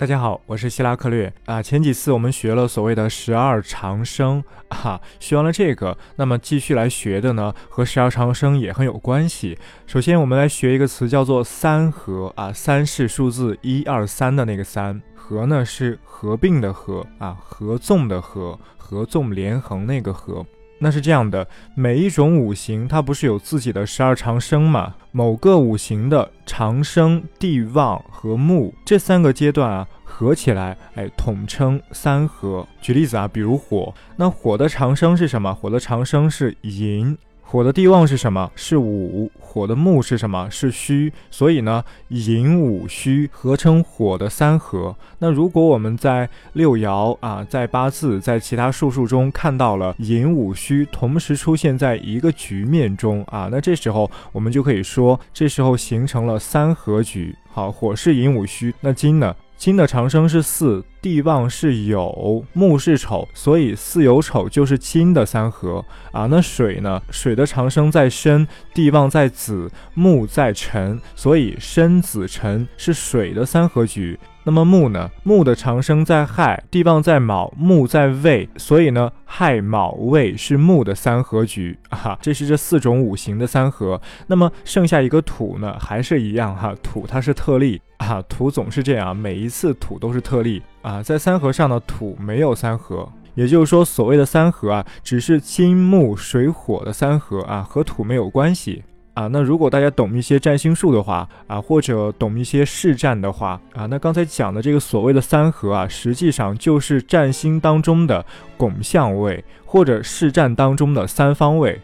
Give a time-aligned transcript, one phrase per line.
[0.00, 1.60] 大家好，我是希拉克略啊。
[1.60, 9.58] 前几次我们学了所谓的十二长生啊，学完了这个，那么继续来学的呢，和十二长生也很有关系。
[9.86, 12.50] 首先，我们来学一个词，叫做三合啊。
[12.50, 20.42] 三是数字一二三的那个三，合呢是合并的合啊，合纵的合，合纵连横那个合。
[20.82, 24.94] 那是这样的，每一种五行它不是有自己的十二长生嘛？
[25.12, 32.66] 某个五行的长生、地旺和木这三个阶段啊，合起来，哎，统称三合。
[32.80, 35.54] 举例子啊，比如火，那火的长生是什么？
[35.54, 37.16] 火的长生是寅。
[37.50, 38.48] 火的地旺是什么？
[38.54, 39.28] 是午。
[39.40, 40.48] 火的木是什么？
[40.48, 41.12] 是戌。
[41.32, 44.94] 所以呢，寅午戌合成火的三合。
[45.18, 57.34] 那如果我们在六爻啊，在八字，在其他术数中看到了寅午戌同时出现在一个局面中啊，那这时候我们就可以说，这时候形成了三合局。
[57.50, 59.34] 好，火是寅午戌，那金呢？
[59.60, 66.24] 金的长生是巳，地旺是酉，木是丑，所以巳酉丑就是金的三合啊。
[66.24, 67.02] 那水呢？
[67.10, 74.18] 水的长生在申，地旺在子，木在辰，所以申子辰是水的三合局。
[74.42, 75.10] 那么木呢？
[75.22, 82.18] 木的长生在亥，地旺在卯，木在未，所以呢，亥卯未是木的三合局啊。
[82.22, 84.00] 这是这四种五行的三合。
[84.26, 91.02] 那么剩下一个土呢，还是一样哈，土它是特例啊，土总是这样，每一次土都是特例啊。
[91.02, 98.82] 在三合上的土没有三合，也就是说，所谓的三合啊，只是金木水火的三合啊，和土没有关系。
[99.20, 108.24] 啊，那如果大家懂一些占星术的话啊，或者懂一些市占的话啊，那刚才讲的这个所谓的三合啊，实际上就是占星当中的
[108.56, 111.78] 拱相位，或者市占当中的三方位。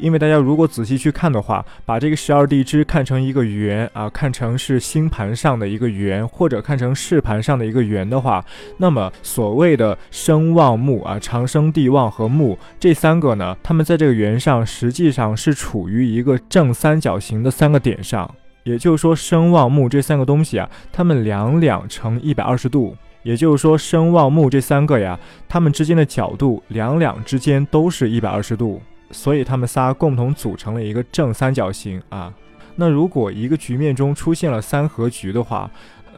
[0.00, 8.44] 因为大家如果仔细去看的话，把这个十二地支看成一个圆啊，看成是星盘上的一个圆，或者看成市盘上的一个圆的话，
[8.78, 18.32] 那么所谓的生旺木啊，长生地旺和木这三个呢，它们在这个圆上实际上是处于一个正三角形的三个点上，
[18.64, 28.80] 也就是说生旺木这三个东西啊，它们两两成一百二十度，也就是说生旺木这三个呀，它们之间的角度两两之间都是一百二十度。
[29.10, 32.32] 所以他们仨共同组成了一个正三角形啊。
[32.76, 35.70] 那如果一个局面中出现了三合局的话，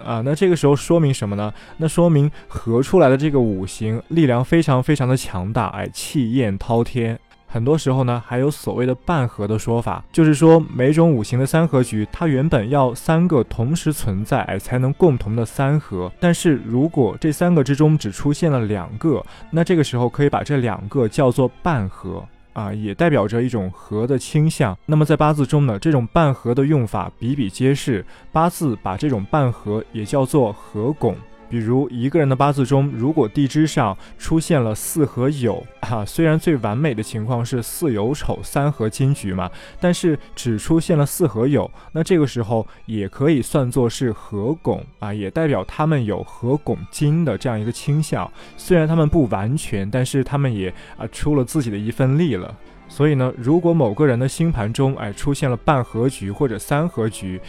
[0.04, 1.52] 啊，那这个时候说明什么呢？
[1.78, 7.18] 那说明合出来的这个五行力量非常非常的强大，哎，气焰滔天。
[7.46, 16.12] 很多时候呢，还有所谓的半合的说法，就是说每种五行的三合局，它原本要三个同时存在，哎，才能共同的三合。
[16.20, 22.24] 但是如果这三个之中只出现了两个，那这个时候可以把这两个叫做半合。
[22.53, 24.77] 啊，也代表着一种合的倾向。
[24.87, 28.05] 那么在八字中呢，这种半合的用法比比皆是。
[28.33, 31.16] 八字把这种半合也叫做合拱。
[31.50, 39.50] 比如一个人的八字中，如果地支上出现了四合酉，哈，虽然最完美的情况是四酉丑三合金局嘛，
[39.81, 48.31] 但是只出现了四合酉，那这个时候也可以算作是合拱啊，也代表他们有合拱金的这样一个倾向。
[48.56, 52.56] 虽然他们不完全，但是他们也啊出了自己的一份力了。
[52.88, 57.41] 所以呢，如果某个人的星盘中哎出现了半合局或者三合局，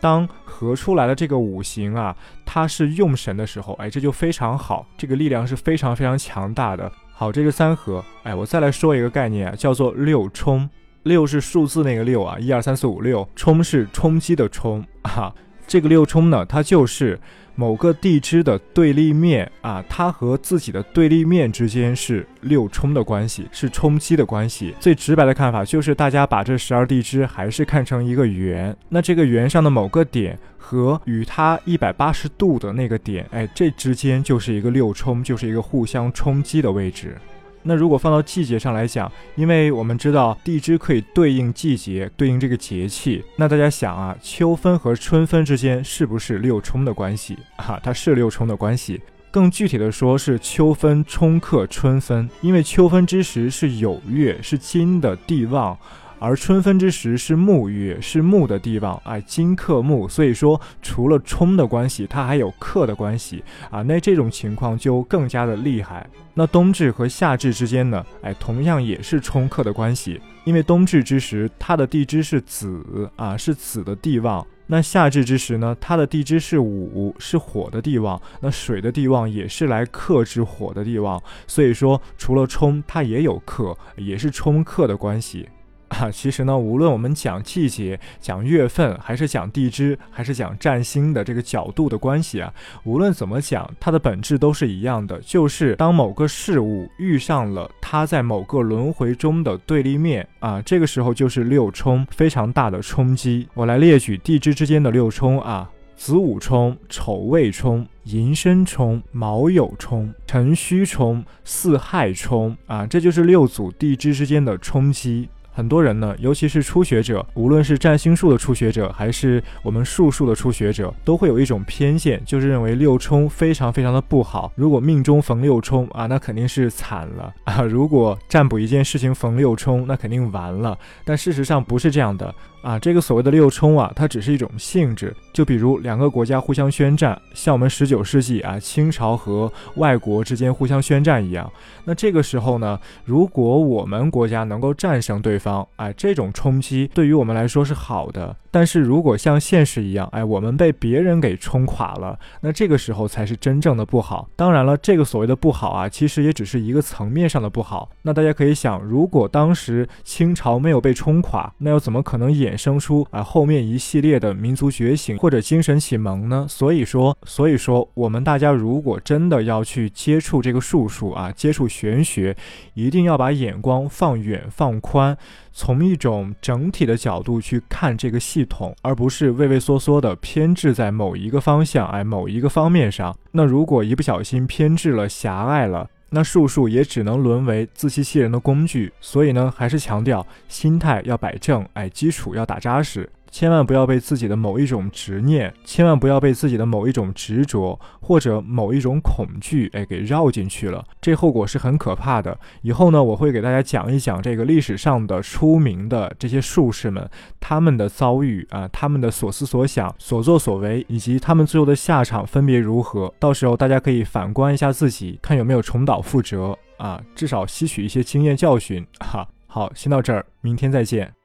[0.00, 6.90] 当合出来的这个五行啊，它是用神的时候，哎，这就非常好，这个力量是非常非常强大的。
[7.12, 10.68] 好，这是三合，哎，我再来说一个概念，叫做六冲。
[11.04, 15.32] 六是数字那个六啊，一二三四五六，冲是冲击的冲啊。
[15.68, 17.20] 这个六冲呢，它就是
[17.54, 24.74] 某个地支的对立面啊，它和自己的对立面之间是六冲的关系，是冲击的关系。
[24.80, 37.14] 最直白的看法就是，大家把这十二地支还是看成一个圆，那这个圆上的某个点和与它一百八十度的那个点，哎，这之间就是一个六冲，就是一个互相冲击的位置。
[37.62, 43.24] 那如果放到季节上来讲，因为我们知道地支可以对应季节，对应这个节气。
[43.36, 47.78] 那大家想啊，秋分和春分之间是不是六冲的关系哈？
[47.84, 49.00] 它是六冲的关系。
[49.30, 55.76] 更具体的说，是秋分冲克春分，因为秋分之时是有月，是金的地旺。
[56.18, 63.82] 而春分之时是木月，是木的地方，哎，金克木，所以说除了冲的关系，它还有克的关系啊。
[63.82, 66.08] 那这种情况就更加的厉害。
[66.34, 78.20] 那冬至和夏至之间呢，哎，同样也是冲克的关系，因为冬至之时它的地支是子啊，是子的地旺；那夏至之时呢，它的地支是午，是火的地旺。
[78.40, 85.48] 那水的地旺也是来克制火的地旺，所以说除了冲，它也有克，也是冲克的关系。
[85.88, 92.52] 啊，其实呢，无论我们讲季节、讲月份，还是讲地支，还是讲占星的这个角度的关系啊，
[92.84, 103.48] 无论怎么讲，它的本质都是一样的，就是当某个事物遇上了它在某个轮回中的对立面啊，这个时候就是六冲非常大的冲击。
[103.54, 105.70] 我来列举地支之间的六冲啊。
[105.96, 115.28] 子午冲、丑未冲、寅申冲、卯酉冲、辰戌冲、巳亥冲啊，这就是六组地支之间的冲击。
[115.58, 124.52] 很多人呢，尤其是初学者，无论是占星术的初学者，还是我们术数的初学者，都会有一种偏见，就是认为六冲非常非常的不好。
[124.54, 127.60] 如果命中逢六冲啊，那肯定是惨了 啊！
[127.62, 130.78] 如果占卜一件事情逢六冲，那肯定完了。
[131.04, 132.32] 但事实上不是这样的
[132.62, 135.12] 啊，这个所谓的六冲啊，它只是一种性质。
[135.32, 141.50] 就比如两个国家互相宣战，像我们十九世纪啊，清朝和外国之间互相宣战一样。
[141.84, 148.36] 那这个时候呢，如果我们国家能够战胜对方，哎，这种冲击对于我们来说是好的。
[148.50, 154.26] 但是如果像现实一样，哎，我们被别人给冲垮了，那这个时候才是真正的不好。
[154.34, 157.90] 当然了，这个所谓的不好啊，其实也只是一个层面上的不好。
[158.02, 166.46] 那大家可以想，如果当时清朝没有被冲垮，那又怎么可能衍生出啊后面一系列的民族觉醒或者精神启蒙呢？
[166.48, 172.34] 所以说，所以说，我们大家如果真的要去接触这个术数啊，接触玄学，
[172.72, 175.16] 一定要把眼光放远放宽。
[175.52, 183.16] 从一种整体的角度去看这个系统，而不是畏畏缩缩的偏执在某一个方向，哎，某一个方面上。
[183.32, 188.92] 那如果一不小心偏执了、狭隘了，那术数也只能沦为自欺欺人的工具。
[189.00, 193.08] 所以呢，还是强调心态要摆正，哎，基础要打扎实。
[193.30, 202.38] 千万不要被自己的某一种执念，千万不要被自己的某一种执着或者某一种恐惧，哎，给绕进去了，这后果是很可怕的。
[202.62, 207.08] 以后呢，我会给大家讲一讲这个历史上的出名的这些术士们，
[207.38, 213.12] 他们的遭遇啊，他们的所思所想、所作所为，以及他们最后的下场分别如何。
[213.18, 218.86] 到时候大家可以反观一下自己，看有没有重蹈覆辙啊，至少吸取一些经验教训。
[219.00, 221.17] 哈，好，先到这儿，明天再见。